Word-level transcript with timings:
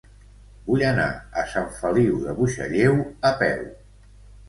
Vull 0.69 0.83
anar 0.91 1.05
a 1.43 1.45
Sant 1.53 1.69
Feliu 1.83 2.19
de 2.25 2.37
Buixalleu 2.43 3.01
a 3.33 3.35
peu. 3.47 3.65